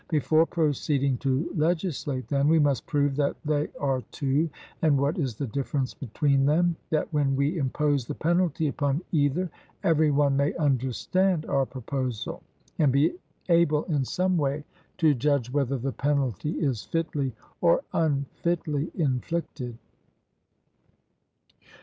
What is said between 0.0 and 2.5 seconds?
Before proceeding to legislate, then,